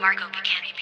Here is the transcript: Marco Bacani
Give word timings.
Marco 0.00 0.24
Bacani 0.32 0.72